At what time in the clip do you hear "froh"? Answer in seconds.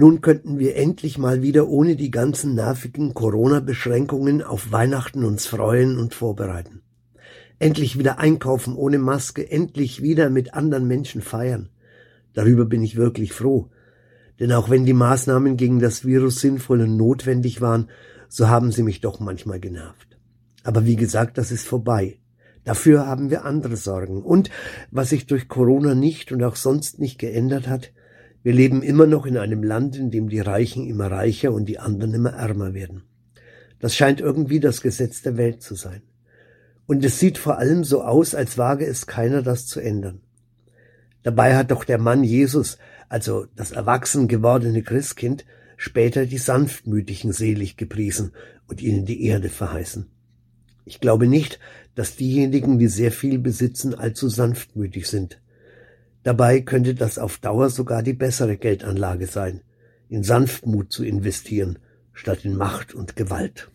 13.32-13.70